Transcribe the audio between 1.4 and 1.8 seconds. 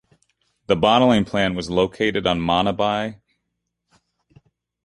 was